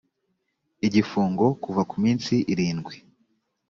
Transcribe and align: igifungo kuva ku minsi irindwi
igifungo 0.87 1.45
kuva 1.63 1.81
ku 1.89 1.95
minsi 2.03 2.33
irindwi 2.51 2.95